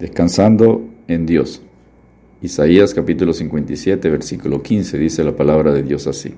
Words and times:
Descansando 0.00 0.88
en 1.08 1.26
Dios. 1.26 1.60
Isaías 2.40 2.94
capítulo 2.94 3.34
57, 3.34 4.08
versículo 4.08 4.62
15 4.62 4.96
dice 4.96 5.22
la 5.22 5.36
palabra 5.36 5.74
de 5.74 5.82
Dios 5.82 6.06
así. 6.06 6.32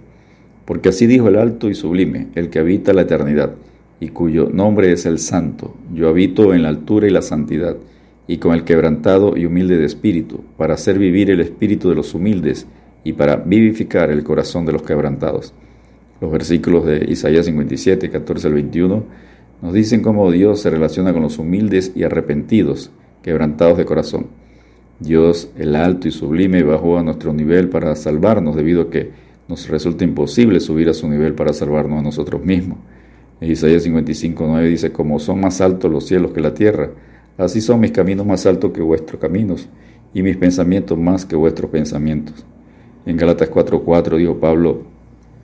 Porque 0.65 0.89
así 0.89 1.07
dijo 1.07 1.29
el 1.29 1.37
alto 1.37 1.71
y 1.71 1.75
sublime, 1.77 2.27
el 2.35 2.51
que 2.51 2.59
habita 2.59 2.93
la 2.93 3.03
eternidad, 3.03 3.55
y 4.01 4.09
cuyo 4.09 4.49
nombre 4.53 4.91
es 4.91 5.07
el 5.07 5.21
santo. 5.21 5.77
Yo 5.95 6.09
habito 6.09 6.55
en 6.55 6.65
la 6.65 6.71
altura 6.71 7.07
y 7.07 7.11
la 7.11 7.23
santidad, 7.23 7.77
y 8.27 8.39
con 8.39 8.53
el 8.53 8.65
quebrantado 8.65 9.37
y 9.37 9.47
humilde 9.47 9.77
de 9.77 9.87
espíritu, 9.87 10.41
para 10.57 10.75
hacer 10.75 10.99
vivir 10.99 11.31
el 11.31 11.39
espíritu 11.39 11.89
de 11.89 11.95
los 11.95 12.15
humildes, 12.15 12.67
y 13.05 13.13
para 13.13 13.37
vivificar 13.37 14.11
el 14.11 14.25
corazón 14.25 14.67
de 14.67 14.73
los 14.73 14.83
quebrantados. 14.83 15.55
Los 16.21 16.33
versículos 16.33 16.85
de 16.85 17.07
Isaías 17.09 17.47
57, 17.47 18.11
14 18.11 18.49
al 18.49 18.55
21 18.55 19.05
nos 19.63 19.73
dicen 19.73 20.03
cómo 20.03 20.33
Dios 20.33 20.61
se 20.61 20.71
relaciona 20.71 21.13
con 21.13 21.23
los 21.23 21.39
humildes 21.39 21.93
y 21.95 22.03
arrepentidos, 22.03 22.91
quebrantados 23.23 23.79
de 23.79 23.85
corazón. 23.85 24.27
Dios, 25.01 25.51
el 25.57 25.75
alto 25.75 26.09
y 26.09 26.11
sublime, 26.11 26.63
bajó 26.63 26.99
a 26.99 27.03
nuestro 27.03 27.33
nivel 27.33 27.69
para 27.69 27.95
salvarnos 27.97 28.55
debido 28.55 28.83
a 28.83 28.91
que 28.91 29.11
nos 29.49 29.69
resulta 29.69 30.05
imposible 30.05 30.61
subir 30.61 30.89
a 30.89 30.95
su 30.95 31.09
nivel 31.09 31.35
para 31.35 31.53
salvarnos 31.53 32.01
a 32.01 32.03
nosotros 32.03 32.45
mismos. 32.45 32.79
En 33.41 33.51
Isaías 33.51 33.85
55.9 33.87 34.69
dice, 34.69 34.93
como 34.93 35.19
son 35.19 35.41
más 35.41 35.61
altos 35.61 35.91
los 35.91 36.07
cielos 36.07 36.33
que 36.33 36.41
la 36.41 36.55
tierra, 36.55 36.91
así 37.37 37.61
son 37.61 37.81
mis 37.81 37.91
caminos 37.91 38.25
más 38.25 38.47
altos 38.47 38.71
que 38.73 38.81
vuestros 38.81 39.21
caminos, 39.21 39.69
y 40.15 40.23
mis 40.23 40.37
pensamientos 40.37 40.99
más 40.99 41.25
que 41.25 41.35
vuestros 41.35 41.71
pensamientos. 41.71 42.45
En 43.07 43.17
Galatas 43.17 43.51
4.4 43.51 44.19
dijo 44.19 44.39
Pablo, 44.39 44.83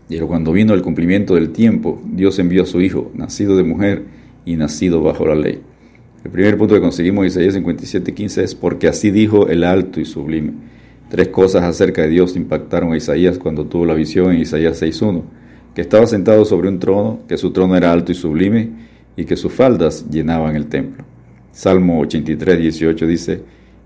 pero 0.09 0.29
cuando 0.29 0.53
vino 0.53 0.75
el 0.75 0.83
cumplimiento 0.83 1.35
del 1.35 1.51
tiempo, 1.51 2.01
Dios 2.05 2.39
envió 2.39 2.63
a 2.63 2.67
su 2.67 2.81
Hijo, 2.81 3.11
nacido 3.15 3.57
de 3.57 3.65
mujer 3.65 4.05
y 4.45 4.57
nacido 4.57 5.03
bajo 5.03 5.27
la 5.27 5.35
ley 5.35 5.63
el 6.25 6.31
primer 6.33 6.59
punto 6.59 6.75
que 6.75 6.81
conseguimos 6.81 7.23
en 7.23 7.29
Isaías 7.29 7.55
57:15 7.55 8.43
es 8.43 8.55
porque 8.55 8.89
así 8.89 9.11
dijo 9.11 9.49
el 9.49 9.63
alto 9.63 10.01
y 10.01 10.05
sublime. 10.05 10.53
Tres 11.09 11.29
cosas 11.29 11.63
acerca 11.63 12.03
de 12.03 12.09
Dios 12.09 12.37
impactaron 12.37 12.93
a 12.93 12.97
Isaías 12.97 13.39
cuando 13.39 13.67
tuvo 13.67 13.87
la 13.87 13.95
visión 13.95 14.33
en 14.33 14.41
Isaías 14.41 14.83
6:1, 14.83 15.23
que 15.75 15.81
estaba 15.81 16.07
sentado 16.07 16.45
sobre 16.45 16.69
un 16.69 16.81
trono, 16.81 17.21
que 17.29 17.37
su 17.37 17.53
trono 17.53 17.77
era 17.77 17.93
alto 17.93 18.11
y 18.11 18.17
sublime 18.17 18.71
y 19.17 19.25
que 19.25 19.37
sus 19.37 19.53
faldas 19.53 20.07
llenaban 20.11 20.57
el 20.57 20.67
templo. 20.67 21.05
Salmo 21.53 22.01
83:18 22.01 23.07
dice, 23.07 23.41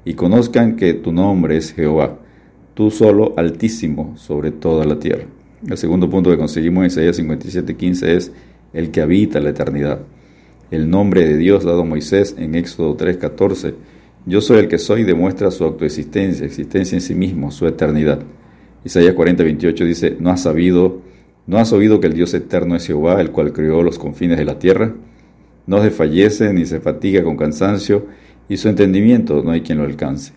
y 0.04 0.14
conozcan 0.14 0.74
que 0.74 0.94
tu 0.94 1.12
nombre 1.12 1.58
es 1.58 1.72
Jehová, 1.72 2.18
tú 2.74 2.90
solo 2.90 3.34
altísimo 3.36 4.16
sobre 4.16 4.50
toda 4.50 4.84
la 4.84 4.98
tierra. 4.98 5.26
El 5.68 5.76
segundo 5.76 6.08
punto 6.08 6.30
que 6.30 6.38
conseguimos 6.38 6.82
en 6.82 6.86
Isaías 6.86 7.18
57:15 7.18 8.16
es 8.16 8.32
el 8.72 8.90
que 8.90 9.02
habita 9.02 9.38
la 9.38 9.50
eternidad 9.50 10.00
el 10.72 10.88
nombre 10.88 11.26
de 11.28 11.36
Dios 11.36 11.64
dado 11.64 11.82
a 11.82 11.84
Moisés 11.84 12.34
en 12.38 12.54
Éxodo 12.54 12.96
3:14. 12.96 13.74
Yo 14.24 14.40
soy 14.40 14.58
el 14.58 14.68
que 14.68 14.78
soy 14.78 15.04
demuestra 15.04 15.50
su 15.50 15.64
autoexistencia, 15.64 16.46
existencia 16.46 16.96
en 16.96 17.02
sí 17.02 17.14
mismo, 17.14 17.50
su 17.50 17.66
eternidad. 17.66 18.20
Isaías 18.82 19.14
40:28 19.14 19.84
dice, 19.84 20.16
¿no 20.18 20.30
has 20.30 20.42
sabido, 20.42 21.02
no 21.46 21.58
has 21.58 21.74
oído 21.74 22.00
que 22.00 22.06
el 22.06 22.14
Dios 22.14 22.32
eterno 22.32 22.74
es 22.74 22.86
Jehová, 22.86 23.20
el 23.20 23.30
cual 23.30 23.52
creó 23.52 23.82
los 23.82 23.98
confines 23.98 24.38
de 24.38 24.46
la 24.46 24.58
tierra? 24.58 24.94
No 25.66 25.82
desfallece 25.82 26.54
ni 26.54 26.64
se 26.64 26.80
fatiga 26.80 27.22
con 27.22 27.36
cansancio, 27.36 28.06
y 28.48 28.56
su 28.56 28.70
entendimiento 28.70 29.42
no 29.42 29.50
hay 29.50 29.60
quien 29.60 29.76
lo 29.76 29.84
alcance. 29.84 30.32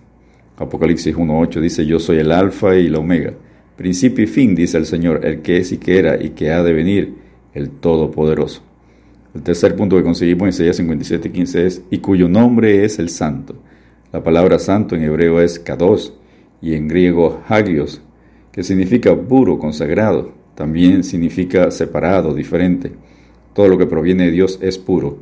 Apocalipsis 0.57 1.15
1:8 1.15 1.61
dice, 1.61 1.85
yo 1.85 1.97
soy 1.97 2.17
el 2.17 2.33
alfa 2.33 2.75
y 2.75 2.89
la 2.89 2.99
omega, 2.99 3.33
principio 3.77 4.25
y 4.25 4.27
fin, 4.27 4.53
dice 4.53 4.77
el 4.77 4.85
Señor, 4.85 5.25
el 5.25 5.41
que 5.41 5.59
es 5.59 5.71
y 5.71 5.77
que 5.77 5.97
era 5.97 6.21
y 6.21 6.31
que 6.31 6.51
ha 6.51 6.61
de 6.61 6.73
venir, 6.73 7.13
el 7.53 7.69
Todopoderoso. 7.69 8.74
El 9.35 9.43
tercer 9.43 9.75
punto 9.75 9.97
que 9.97 10.03
conseguimos 10.03 10.43
en 10.43 10.49
Isaías 10.49 10.79
57:15 10.79 11.65
es, 11.65 11.81
y 11.91 11.97
cuyo 11.97 12.29
nombre 12.29 12.85
es 12.85 12.99
el 12.99 13.09
santo. 13.09 13.55
La 14.13 14.23
palabra 14.23 14.59
santo 14.59 14.95
en 14.95 15.03
hebreo 15.03 15.41
es 15.41 15.59
kados 15.59 16.13
y 16.61 16.73
en 16.73 16.87
griego 16.87 17.41
hagios, 17.49 18.01
que 18.53 18.63
significa 18.63 19.13
puro, 19.13 19.59
consagrado. 19.59 20.31
También 20.55 21.03
significa 21.03 21.69
separado, 21.69 22.33
diferente. 22.33 22.93
Todo 23.53 23.67
lo 23.67 23.77
que 23.77 23.87
proviene 23.87 24.27
de 24.27 24.31
Dios 24.31 24.57
es 24.61 24.77
puro. 24.77 25.17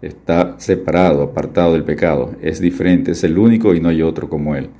Está 0.00 0.54
separado, 0.58 1.24
apartado 1.24 1.72
del 1.72 1.82
pecado. 1.82 2.36
Es 2.40 2.60
diferente, 2.60 3.10
es 3.10 3.24
el 3.24 3.36
único 3.36 3.74
y 3.74 3.80
no 3.80 3.88
hay 3.88 4.00
otro 4.00 4.28
como 4.28 4.54
él. 4.54 4.70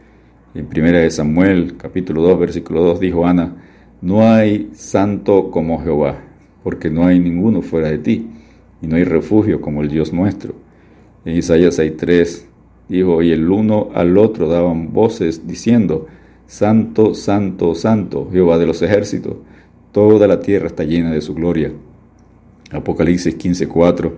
En 0.54 0.66
1 0.66 1.10
Samuel, 1.10 1.76
capítulo 1.76 2.22
2, 2.22 2.38
versículo 2.38 2.84
2, 2.84 3.00
dijo 3.00 3.26
Ana, 3.26 3.52
no 4.00 4.22
hay 4.22 4.70
santo 4.74 5.50
como 5.50 5.82
Jehová, 5.82 6.22
porque 6.62 6.88
no 6.88 7.04
hay 7.04 7.18
ninguno 7.18 7.62
fuera 7.62 7.88
de 7.90 7.98
ti 7.98 8.30
y 8.86 8.88
no 8.88 8.96
hay 8.96 9.04
refugio 9.04 9.60
como 9.60 9.82
el 9.82 9.88
Dios 9.88 10.12
nuestro. 10.12 10.54
En 11.24 11.36
Isaías 11.36 11.76
6.3 11.76 12.44
dijo, 12.88 13.20
y 13.20 13.32
el 13.32 13.50
uno 13.50 13.88
al 13.94 14.16
otro 14.16 14.48
daban 14.48 14.92
voces 14.92 15.44
diciendo, 15.44 16.06
Santo, 16.46 17.12
Santo, 17.14 17.74
Santo, 17.74 18.28
Jehová 18.30 18.58
de 18.58 18.66
los 18.66 18.80
ejércitos, 18.82 19.38
toda 19.90 20.28
la 20.28 20.38
tierra 20.38 20.68
está 20.68 20.84
llena 20.84 21.10
de 21.10 21.20
su 21.20 21.34
gloria. 21.34 21.72
Apocalipsis 22.70 23.36
15.4 23.36 24.12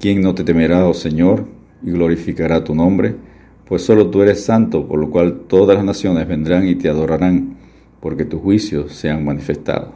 ¿Quién 0.00 0.22
no 0.22 0.34
te 0.34 0.42
temerá, 0.42 0.86
oh 0.88 0.94
Señor, 0.94 1.46
y 1.80 1.92
glorificará 1.92 2.64
tu 2.64 2.74
nombre? 2.74 3.14
Pues 3.64 3.82
solo 3.82 4.10
tú 4.10 4.22
eres 4.22 4.44
santo, 4.44 4.88
por 4.88 4.98
lo 4.98 5.08
cual 5.10 5.42
todas 5.46 5.76
las 5.76 5.84
naciones 5.84 6.26
vendrán 6.26 6.66
y 6.66 6.74
te 6.74 6.88
adorarán, 6.88 7.56
porque 8.00 8.24
tus 8.24 8.40
juicios 8.40 8.92
se 8.92 9.08
han 9.08 9.24
manifestado. 9.24 9.92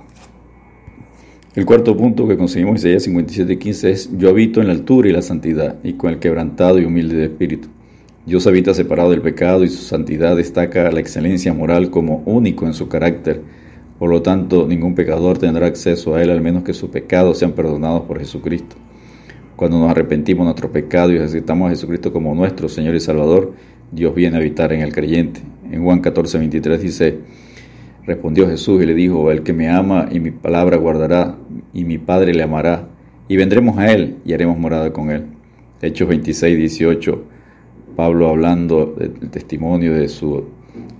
El 1.54 1.66
cuarto 1.66 1.94
punto 1.94 2.26
que 2.26 2.38
conseguimos 2.38 2.82
en 2.82 2.92
Isaías 2.92 3.06
57:15 3.08 3.90
es, 3.90 4.10
yo 4.16 4.30
habito 4.30 4.62
en 4.62 4.68
la 4.68 4.72
altura 4.72 5.10
y 5.10 5.12
la 5.12 5.20
santidad, 5.20 5.76
y 5.84 5.92
con 5.92 6.10
el 6.10 6.18
quebrantado 6.18 6.78
y 6.78 6.86
humilde 6.86 7.16
de 7.16 7.24
espíritu. 7.24 7.68
Dios 8.24 8.46
habita 8.46 8.72
separado 8.72 9.10
del 9.10 9.20
pecado 9.20 9.62
y 9.62 9.68
su 9.68 9.82
santidad 9.82 10.34
destaca 10.34 10.91
la 10.91 11.00
excelencia 11.00 11.52
moral 11.52 11.91
como 11.91 12.22
único 12.24 12.64
en 12.66 12.72
su 12.72 12.88
carácter. 12.88 13.42
Por 13.98 14.08
lo 14.08 14.22
tanto, 14.22 14.66
ningún 14.66 14.94
pecador 14.94 15.36
tendrá 15.36 15.66
acceso 15.66 16.14
a 16.14 16.22
Él 16.22 16.30
al 16.30 16.41
menos 16.41 16.62
que 16.62 16.72
sus 16.72 16.88
pecados 16.88 17.36
sean 17.36 17.52
perdonados 17.52 18.04
por 18.04 18.18
Jesucristo. 18.18 18.76
Cuando 19.54 19.78
nos 19.78 19.91
arrepentimos 19.91 20.44
de 20.44 20.52
nuestro 20.52 20.72
pecado 20.72 21.12
y 21.12 21.18
aceptamos 21.18 21.66
a 21.66 21.70
Jesucristo 21.70 22.14
como 22.14 22.34
nuestro 22.34 22.70
Señor 22.70 22.94
y 22.94 23.00
Salvador, 23.00 23.52
Dios 23.91 24.14
viene 24.14 24.36
a 24.36 24.41
habitar 24.41 24.72
en 24.72 24.80
el 24.80 24.94
creyente. 24.94 25.42
En 25.70 25.84
Juan 25.84 26.00
14:23 26.00 26.78
dice, 26.78 27.18
Respondió 28.04 28.48
Jesús 28.48 28.82
y 28.82 28.86
le 28.86 28.94
dijo, 28.94 29.30
el 29.30 29.42
que 29.42 29.52
me 29.52 29.68
ama 29.68 30.08
y 30.10 30.18
mi 30.18 30.32
palabra 30.32 30.76
guardará, 30.76 31.36
y 31.72 31.84
mi 31.84 31.98
Padre 31.98 32.34
le 32.34 32.42
amará, 32.42 32.88
y 33.28 33.36
vendremos 33.36 33.78
a 33.78 33.92
él 33.92 34.16
y 34.24 34.32
haremos 34.32 34.58
morada 34.58 34.92
con 34.92 35.10
él. 35.10 35.26
Hechos 35.80 36.08
26, 36.08 36.58
18, 36.58 37.24
Pablo 37.96 38.28
hablando 38.28 38.86
del 38.86 39.30
testimonio 39.30 39.94
de 39.94 40.08
su 40.08 40.44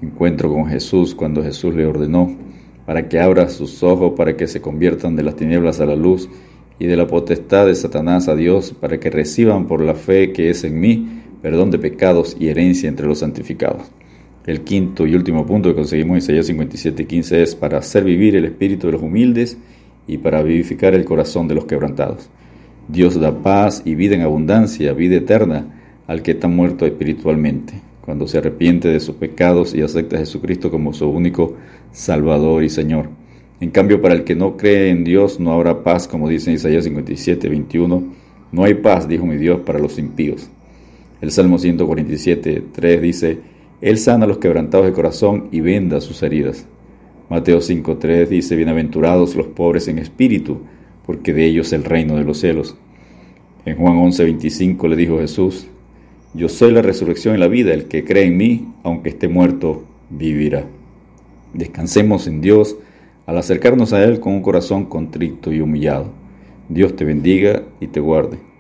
encuentro 0.01 0.53
con 0.53 0.67
Jesús 0.67 1.15
cuando 1.15 1.43
Jesús 1.43 1.75
le 1.75 1.87
ordenó 1.87 2.37
para 2.87 3.09
que 3.09 3.21
abra 3.21 3.49
sus 3.49 3.83
ojos, 3.83 4.13
para 4.17 4.37
que 4.37 4.47
se 4.47 4.61
conviertan 4.61 5.17
de 5.17 5.23
las 5.23 5.37
tinieblas 5.37 5.81
a 5.81 5.87
la 5.87 5.97
luz 5.97 6.29
y 6.79 6.87
de 6.87 6.97
la 6.97 7.07
potestad 7.07 7.67
de 7.67 7.75
Satanás 7.75 8.29
a 8.29 8.35
Dios, 8.35 8.75
para 8.79 8.99
que 8.99 9.11
reciban 9.11 9.67
por 9.67 9.81
la 9.81 9.95
fe 9.95 10.33
que 10.33 10.51
es 10.51 10.65
en 10.65 10.81
mí 10.81 11.23
perdón 11.43 11.71
de 11.71 11.79
pecados 11.79 12.37
y 12.39 12.49
herencia 12.49 12.89
entre 12.89 13.07
los 13.07 13.19
santificados. 13.19 13.91
El 14.45 14.63
quinto 14.63 15.07
y 15.07 15.15
último 15.15 15.47
punto 15.47 15.69
que 15.69 15.77
conseguimos 15.77 16.15
en 16.15 16.19
Isaías 16.19 16.49
57:15 16.49 17.43
es 17.43 17.55
para 17.55 17.79
hacer 17.79 18.03
vivir 18.03 18.35
el 18.35 18.45
espíritu 18.45 18.89
de 18.89 18.95
los 18.95 19.03
humildes 19.03 19.57
y 20.09 20.19
para 20.19 20.43
vivificar 20.43 20.95
el 20.95 21.05
corazón 21.05 21.47
de 21.47 21.55
los 21.55 21.65
quebrantados. 21.65 22.29
Dios 22.89 23.21
da 23.21 23.41
paz 23.41 23.83
y 23.85 23.95
vida 23.95 24.17
en 24.17 24.23
abundancia, 24.23 24.93
vida 24.95 25.17
eterna 25.17 26.03
al 26.09 26.23
que 26.23 26.33
está 26.33 26.49
muerto 26.49 26.85
espiritualmente, 26.85 27.75
cuando 28.05 28.27
se 28.27 28.39
arrepiente 28.39 28.89
de 28.89 28.99
sus 28.99 29.15
pecados 29.15 29.75
y 29.75 29.83
acepta 29.83 30.17
a 30.17 30.19
Jesucristo 30.19 30.73
como 30.73 30.93
su 30.93 31.09
único 31.09 31.55
Salvador 31.93 32.65
y 32.65 32.69
Señor. 32.69 33.11
En 33.61 33.71
cambio, 33.71 34.03
para 34.03 34.15
el 34.15 34.25
que 34.25 34.35
no 34.35 34.57
cree 34.57 34.91
en 34.91 35.05
Dios 35.05 35.39
no 35.39 35.53
habrá 35.53 35.85
paz, 35.85 36.09
como 36.09 36.29
dice 36.29 36.51
en 36.51 36.57
Isaías 36.57 36.83
57, 36.83 37.49
21. 37.49 38.03
No 38.51 38.65
hay 38.65 38.75
paz, 38.75 39.07
dijo 39.07 39.25
mi 39.25 39.37
Dios, 39.37 39.61
para 39.61 39.79
los 39.79 40.01
impíos. 40.01 40.51
El 41.21 41.31
Salmo 41.31 41.59
147, 41.61 42.65
3 42.73 43.01
dice, 43.01 43.52
él 43.83 43.99
sana 43.99 44.27
a 44.27 44.29
los 44.29 44.39
quebrantados 44.39 44.87
de 44.87 44.93
corazón 44.93 45.49
y 45.51 45.61
venda 45.61 46.01
sus 46.01 46.23
heridas. 46.23 46.69
Mateo 47.29 47.59
5.3 47.59 48.29
dice, 48.29 48.55
Bienaventurados 48.55 49.35
los 49.35 49.49
pobres 49.49 49.89
en 49.89 49.99
espíritu, 49.99 50.61
porque 51.05 51.35
de 51.35 51.47
ellos 51.47 51.73
el 51.73 51.83
reino 51.83 52.17
de 52.17 52.23
los 52.23 52.39
cielos. 52.39 52.77
En 53.67 53.77
Juan 53.77 53.97
11.25 53.97 54.89
le 54.89 54.95
dijo 54.95 55.19
Jesús, 55.19 55.67
Yo 56.33 56.49
soy 56.49 56.71
la 56.71 56.81
resurrección 56.81 57.35
y 57.35 57.39
la 57.39 57.49
vida, 57.49 57.75
el 57.75 57.89
que 57.89 58.05
cree 58.05 58.27
en 58.27 58.37
mí, 58.37 58.69
aunque 58.85 59.09
esté 59.09 59.27
muerto, 59.27 59.83
vivirá. 60.11 60.65
Descansemos 61.53 62.29
en 62.29 62.41
Dios 62.41 62.77
al 63.27 63.37
acercarnos 63.37 63.93
a 63.93 64.05
Él 64.05 64.21
con 64.21 64.33
un 64.33 64.43
corazón 64.43 64.85
contrito 64.85 65.53
y 65.53 65.61
humillado. 65.61 66.13
Dios 66.69 66.95
te 66.95 67.05
bendiga 67.05 67.65
y 67.81 67.89
te 67.89 67.99
guarde. 67.99 68.52